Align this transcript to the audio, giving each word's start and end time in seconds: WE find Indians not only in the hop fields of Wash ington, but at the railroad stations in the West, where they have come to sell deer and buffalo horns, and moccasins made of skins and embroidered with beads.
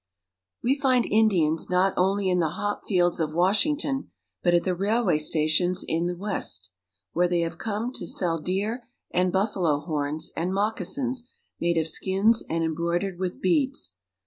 WE 0.63 0.73
find 0.79 1.05
Indians 1.05 1.69
not 1.69 1.93
only 1.95 2.27
in 2.27 2.39
the 2.39 2.53
hop 2.57 2.87
fields 2.87 3.19
of 3.19 3.35
Wash 3.35 3.65
ington, 3.65 4.07
but 4.41 4.55
at 4.55 4.63
the 4.63 4.73
railroad 4.73 5.21
stations 5.21 5.85
in 5.87 6.07
the 6.07 6.15
West, 6.15 6.71
where 7.13 7.27
they 7.27 7.41
have 7.41 7.59
come 7.59 7.93
to 7.93 8.07
sell 8.07 8.39
deer 8.41 8.87
and 9.11 9.31
buffalo 9.31 9.79
horns, 9.79 10.31
and 10.35 10.55
moccasins 10.55 11.29
made 11.59 11.77
of 11.77 11.87
skins 11.87 12.41
and 12.49 12.63
embroidered 12.63 13.19
with 13.19 13.39
beads. 13.43 13.93